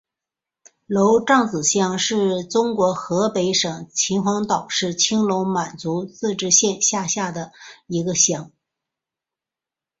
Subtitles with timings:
[0.87, 7.51] 娄杖子乡是中国河北省秦皇岛市青龙满族自治县下辖的
[7.85, 8.51] 一个乡。